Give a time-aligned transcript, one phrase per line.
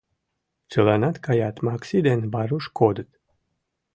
[0.71, 3.09] Чыланат каят, Макси ден Варуш кодыт.